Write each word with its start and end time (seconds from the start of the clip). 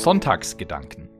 Sonntagsgedanken. 0.00 1.10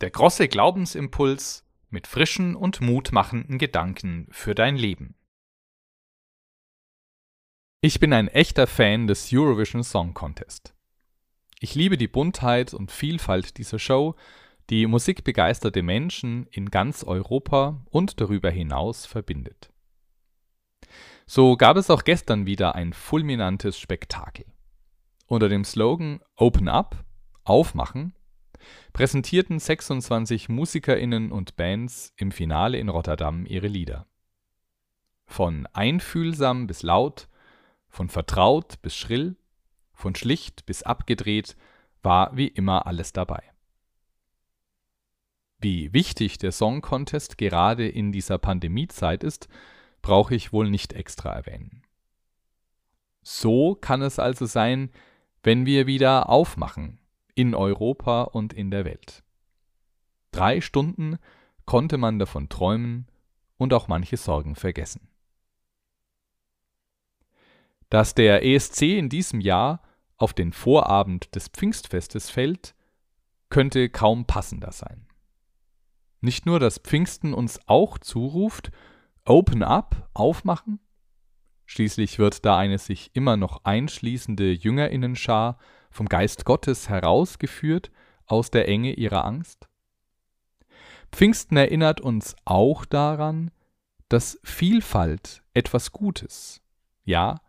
Der 0.00 0.10
große 0.10 0.46
Glaubensimpuls 0.46 1.66
mit 1.90 2.06
frischen 2.06 2.54
und 2.54 2.80
mutmachenden 2.80 3.58
Gedanken 3.58 4.28
für 4.30 4.54
dein 4.54 4.76
Leben. 4.76 5.16
Ich 7.80 7.98
bin 7.98 8.12
ein 8.12 8.28
echter 8.28 8.68
Fan 8.68 9.08
des 9.08 9.32
Eurovision 9.32 9.82
Song 9.82 10.14
Contest. 10.14 10.76
Ich 11.58 11.74
liebe 11.74 11.96
die 11.96 12.06
Buntheit 12.06 12.74
und 12.74 12.92
Vielfalt 12.92 13.58
dieser 13.58 13.80
Show, 13.80 14.14
die 14.70 14.86
musikbegeisterte 14.86 15.82
Menschen 15.82 16.46
in 16.50 16.70
ganz 16.70 17.04
Europa 17.04 17.82
und 17.90 18.20
darüber 18.20 18.50
hinaus 18.50 19.06
verbindet. 19.06 19.70
So 21.26 21.56
gab 21.56 21.76
es 21.76 21.90
auch 21.90 22.04
gestern 22.04 22.46
wieder 22.46 22.74
ein 22.74 22.92
fulminantes 22.92 23.78
Spektakel. 23.78 24.46
Unter 25.26 25.48
dem 25.48 25.64
Slogan 25.64 26.20
Open 26.36 26.68
Up, 26.68 27.04
Aufmachen, 27.44 28.14
präsentierten 28.92 29.58
26 29.58 30.48
Musikerinnen 30.48 31.32
und 31.32 31.56
Bands 31.56 32.12
im 32.16 32.30
Finale 32.30 32.78
in 32.78 32.88
Rotterdam 32.88 33.44
ihre 33.46 33.66
Lieder. 33.66 34.06
Von 35.26 35.66
einfühlsam 35.72 36.66
bis 36.66 36.82
laut, 36.82 37.28
von 37.88 38.08
vertraut 38.08 38.80
bis 38.82 38.96
schrill, 38.96 39.36
von 39.92 40.14
schlicht 40.14 40.66
bis 40.66 40.82
abgedreht 40.82 41.56
war 42.02 42.36
wie 42.36 42.48
immer 42.48 42.86
alles 42.86 43.12
dabei. 43.12 43.42
Wie 45.58 45.92
wichtig 45.92 46.38
der 46.38 46.52
Song 46.52 46.82
Contest 46.82 47.38
gerade 47.38 47.88
in 47.88 48.12
dieser 48.12 48.38
Pandemiezeit 48.38 49.24
ist, 49.24 49.48
brauche 50.02 50.34
ich 50.34 50.52
wohl 50.52 50.70
nicht 50.70 50.92
extra 50.92 51.32
erwähnen. 51.32 51.82
So 53.22 53.74
kann 53.74 54.02
es 54.02 54.18
also 54.18 54.46
sein, 54.46 54.90
wenn 55.42 55.66
wir 55.66 55.86
wieder 55.86 56.28
aufmachen, 56.28 57.00
in 57.34 57.54
Europa 57.54 58.22
und 58.22 58.52
in 58.52 58.70
der 58.70 58.84
Welt. 58.84 59.24
Drei 60.30 60.60
Stunden 60.60 61.18
konnte 61.64 61.98
man 61.98 62.18
davon 62.18 62.48
träumen 62.48 63.06
und 63.56 63.72
auch 63.72 63.88
manche 63.88 64.16
Sorgen 64.16 64.54
vergessen. 64.54 65.08
Dass 67.90 68.14
der 68.14 68.44
ESC 68.44 68.82
in 68.82 69.08
diesem 69.08 69.40
Jahr 69.40 69.82
auf 70.16 70.32
den 70.34 70.52
Vorabend 70.52 71.34
des 71.34 71.48
Pfingstfestes 71.48 72.30
fällt, 72.30 72.74
könnte 73.48 73.88
kaum 73.88 74.26
passender 74.26 74.72
sein. 74.72 75.06
Nicht 76.26 76.44
nur, 76.44 76.58
dass 76.58 76.78
Pfingsten 76.78 77.32
uns 77.32 77.60
auch 77.68 77.98
zuruft, 77.98 78.72
Open 79.24 79.62
up, 79.62 80.10
aufmachen, 80.12 80.80
schließlich 81.66 82.18
wird 82.18 82.44
da 82.44 82.58
eine 82.58 82.78
sich 82.78 83.14
immer 83.14 83.36
noch 83.36 83.60
einschließende 83.62 84.50
Jüngerinnenschar 84.50 85.56
vom 85.88 86.08
Geist 86.08 86.44
Gottes 86.44 86.88
herausgeführt 86.88 87.92
aus 88.26 88.50
der 88.50 88.66
Enge 88.66 88.94
ihrer 88.94 89.24
Angst. 89.24 89.68
Pfingsten 91.12 91.56
erinnert 91.56 92.00
uns 92.00 92.34
auch 92.44 92.84
daran, 92.84 93.52
dass 94.08 94.40
Vielfalt 94.42 95.44
etwas 95.54 95.92
Gutes, 95.92 96.60
ja, 97.04 97.40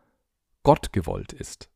Gott 0.61 0.93
gewollt 0.93 1.33
ist. 1.33 1.71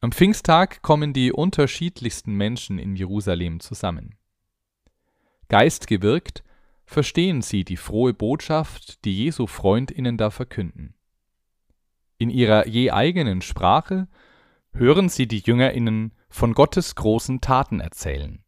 Am 0.00 0.10
Pfingsttag 0.10 0.80
kommen 0.80 1.12
die 1.12 1.32
unterschiedlichsten 1.32 2.32
Menschen 2.32 2.78
in 2.78 2.96
Jerusalem 2.96 3.60
zusammen. 3.60 4.16
Geistgewirkt 5.50 6.44
verstehen 6.84 7.42
sie 7.42 7.64
die 7.64 7.76
frohe 7.76 8.14
Botschaft, 8.14 9.04
die 9.04 9.16
Jesu 9.16 9.48
Freundinnen 9.48 10.16
da 10.16 10.30
verkünden. 10.30 10.94
In 12.18 12.30
ihrer 12.30 12.68
je 12.68 12.92
eigenen 12.92 13.42
Sprache 13.42 14.06
hören 14.72 15.08
sie 15.08 15.26
die 15.26 15.40
Jüngerinnen 15.40 16.14
von 16.28 16.54
Gottes 16.54 16.94
großen 16.94 17.40
Taten 17.40 17.80
erzählen. 17.80 18.44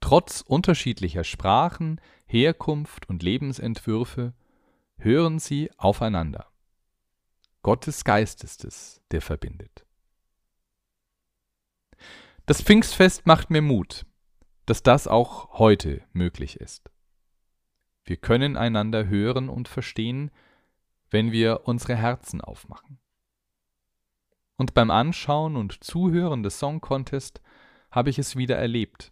Trotz 0.00 0.40
unterschiedlicher 0.40 1.22
Sprachen, 1.22 2.00
Herkunft 2.26 3.06
und 3.10 3.22
Lebensentwürfe 3.22 4.32
hören 4.96 5.38
sie 5.38 5.70
aufeinander. 5.76 6.46
Gottes 7.60 8.04
Geist 8.04 8.42
ist 8.42 8.64
es, 8.64 9.02
der 9.10 9.20
verbindet. 9.20 9.84
Das 12.46 12.62
Pfingstfest 12.62 13.26
macht 13.26 13.50
mir 13.50 13.60
Mut, 13.60 14.06
dass 14.68 14.82
das 14.82 15.08
auch 15.08 15.58
heute 15.58 16.02
möglich 16.12 16.60
ist. 16.60 16.90
Wir 18.04 18.18
können 18.18 18.58
einander 18.58 19.06
hören 19.06 19.48
und 19.48 19.66
verstehen, 19.66 20.30
wenn 21.08 21.32
wir 21.32 21.62
unsere 21.64 21.96
Herzen 21.96 22.42
aufmachen. 22.42 22.98
Und 24.56 24.74
beim 24.74 24.90
Anschauen 24.90 25.56
und 25.56 25.82
Zuhören 25.82 26.42
des 26.42 26.58
Song 26.58 26.82
Contest 26.82 27.40
habe 27.90 28.10
ich 28.10 28.18
es 28.18 28.36
wieder 28.36 28.56
erlebt. 28.56 29.10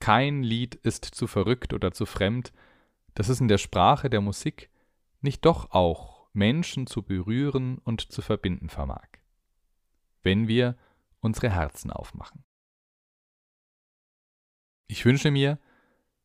Kein 0.00 0.42
Lied 0.42 0.74
ist 0.74 1.04
zu 1.04 1.28
verrückt 1.28 1.72
oder 1.72 1.92
zu 1.92 2.04
fremd, 2.04 2.52
dass 3.14 3.28
es 3.28 3.40
in 3.40 3.46
der 3.46 3.58
Sprache 3.58 4.10
der 4.10 4.22
Musik 4.22 4.70
nicht 5.20 5.44
doch 5.44 5.70
auch 5.70 6.26
Menschen 6.32 6.88
zu 6.88 7.02
berühren 7.02 7.78
und 7.78 8.12
zu 8.12 8.22
verbinden 8.22 8.68
vermag, 8.68 9.06
wenn 10.24 10.48
wir 10.48 10.76
unsere 11.20 11.48
Herzen 11.48 11.92
aufmachen. 11.92 12.44
Ich 14.94 15.04
wünsche 15.04 15.32
mir, 15.32 15.58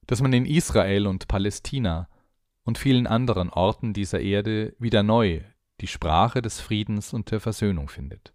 dass 0.06 0.22
man 0.22 0.32
in 0.32 0.46
Israel 0.46 1.08
und 1.08 1.28
Palästina 1.28 2.08
und 2.62 2.78
vielen 2.78 3.08
anderen 3.08 3.50
Orten 3.50 3.94
dieser 3.94 4.20
Erde 4.20 4.76
wieder 4.78 5.02
neu 5.02 5.42
die 5.82 5.88
Sprache 5.88 6.44
des 6.44 6.62
Friedens 6.62 7.12
und 7.12 7.32
der 7.32 7.40
Versöhnung 7.40 7.90
findet. 7.90 8.32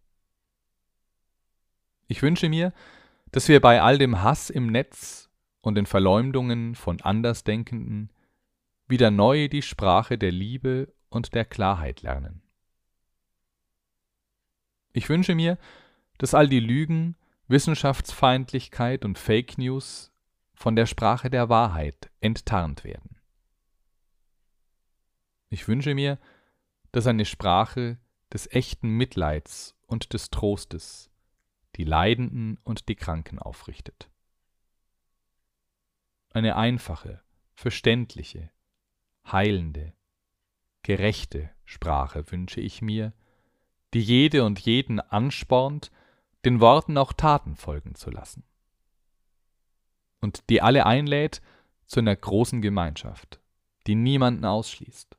Ich 2.09 2.21
wünsche 2.21 2.49
mir, 2.49 2.73
dass 3.31 3.47
wir 3.47 3.61
bei 3.61 3.81
all 3.81 3.97
dem 3.97 4.23
Hass 4.23 4.51
im 4.51 4.67
Netz 4.73 5.31
und 5.61 5.77
den 5.77 5.87
Verleumdungen 5.87 6.75
von 6.75 7.01
Andersdenkenden 7.01 8.11
wieder 8.89 9.13
neu 9.13 9.47
die 9.47 9.63
Sprache 9.63 10.19
der 10.19 10.33
Liebe 10.33 10.93
und 11.11 11.33
der 11.37 11.45
Klarheit 11.45 12.03
lernen. 12.03 12.43
Ich 14.93 15.09
wünsche 15.09 15.37
mir, 15.37 15.59
dass 16.19 16.35
all 16.35 16.49
die 16.49 16.59
Lügen, 16.59 17.15
Wissenschaftsfeindlichkeit 17.47 19.05
und 19.05 19.17
Fake 19.17 19.59
News 19.59 20.11
von 20.65 20.77
der 20.77 20.87
Sprache 20.87 21.29
der 21.29 21.51
Wahrheit 21.51 22.11
enttarnt 22.21 22.85
werden. 22.85 23.21
Ich 25.51 25.69
wünsche 25.69 25.95
mir, 25.95 26.19
dass 26.91 27.07
eine 27.07 27.27
Sprache 27.27 27.99
des 28.33 28.51
echten 28.51 28.89
Mitleids 28.89 29.77
und 29.87 30.15
des 30.15 30.31
Trostes 30.31 31.11
die 31.77 31.85
Leidenden 31.85 32.57
und 32.65 32.89
die 32.89 32.95
Kranken 32.95 33.39
aufrichtet. 33.39 34.09
Eine 36.31 36.57
einfache, 36.57 37.23
verständliche, 37.53 38.51
heilende, 39.31 39.93
gerechte 40.83 41.51
Sprache 41.67 42.33
wünsche 42.33 42.63
ich 42.63 42.81
mir, 42.81 43.13
die 43.93 44.01
jede 44.01 44.45
und 44.45 44.61
jeden 44.61 44.99
anspornt, 44.99 45.93
den 46.47 46.61
Worten 46.61 46.97
auch 46.97 47.13
Taten 47.13 47.55
folgen 47.55 47.95
zu 47.95 48.11
lassen. 48.11 48.45
Und 50.25 50.49
die 50.49 50.63
alle 50.63 50.87
einlädt 50.87 51.43
zu 51.85 52.01
einer 52.01 52.17
großen 52.17 52.63
Gemeinschaft, 52.63 53.43
die 53.87 53.95
niemanden 53.95 54.47
ausschließt. 54.47 55.19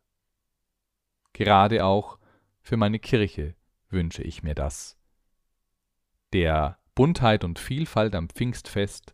Gerade 1.32 1.86
auch 1.86 2.18
für 2.64 2.76
meine 2.76 2.98
Kirche 2.98 3.54
wünsche 3.90 4.24
ich 4.24 4.42
mir 4.42 4.56
das, 4.56 4.98
der 6.34 6.80
Buntheit 6.96 7.44
und 7.44 7.60
Vielfalt 7.60 8.16
am 8.16 8.30
Pfingstfest 8.30 9.14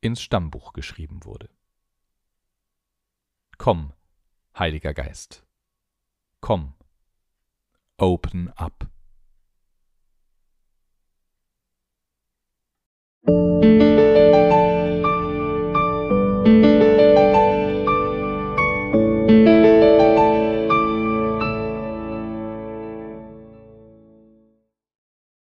ins 0.00 0.22
Stammbuch 0.22 0.72
geschrieben 0.72 1.22
wurde. 1.26 1.50
Komm, 3.58 3.92
Heiliger 4.58 4.94
Geist, 4.94 5.44
komm, 6.40 6.72
open 7.98 8.48
up. 8.56 8.89